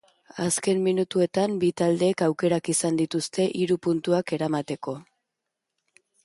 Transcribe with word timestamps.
Azken 0.43 0.79
minutuetan, 0.85 1.53
bi 1.63 1.69
taldeek 1.81 2.23
aukerak 2.29 2.71
izan 2.73 2.97
dituzte 3.03 3.45
hiru 3.61 3.79
puntuak 3.89 4.35
eramateko. 4.39 4.97